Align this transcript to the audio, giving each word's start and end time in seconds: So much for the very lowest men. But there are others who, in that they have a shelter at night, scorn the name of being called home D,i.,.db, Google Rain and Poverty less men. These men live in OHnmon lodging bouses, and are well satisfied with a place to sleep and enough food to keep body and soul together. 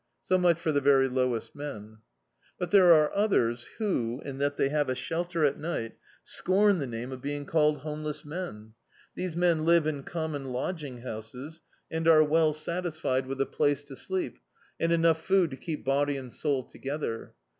So 0.23 0.39
much 0.39 0.59
for 0.59 0.71
the 0.71 0.81
very 0.81 1.07
lowest 1.07 1.55
men. 1.55 1.99
But 2.57 2.71
there 2.71 2.91
are 2.91 3.13
others 3.15 3.69
who, 3.77 4.19
in 4.25 4.39
that 4.39 4.57
they 4.57 4.69
have 4.69 4.89
a 4.89 4.95
shelter 4.95 5.45
at 5.45 5.59
night, 5.59 5.93
scorn 6.23 6.79
the 6.79 6.87
name 6.87 7.11
of 7.11 7.21
being 7.21 7.45
called 7.45 7.81
home 7.81 8.01
D,i.,.db, 8.01 8.23
Google 8.23 8.31
Rain 8.31 8.47
and 8.47 8.73
Poverty 8.73 9.23
less 9.23 9.25
men. 9.27 9.27
These 9.27 9.35
men 9.37 9.63
live 9.67 9.85
in 9.85 10.03
OHnmon 10.03 10.51
lodging 10.51 11.03
bouses, 11.03 11.61
and 11.91 12.07
are 12.07 12.23
well 12.23 12.51
satisfied 12.51 13.27
with 13.27 13.39
a 13.41 13.45
place 13.45 13.83
to 13.83 13.95
sleep 13.95 14.39
and 14.79 14.91
enough 14.91 15.23
food 15.23 15.51
to 15.51 15.57
keep 15.57 15.85
body 15.85 16.17
and 16.17 16.33
soul 16.33 16.63
together. 16.63 17.35